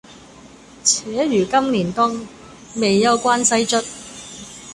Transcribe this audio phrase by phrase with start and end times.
[0.83, 2.27] 且如今年冬，
[2.77, 3.77] 未休關西卒。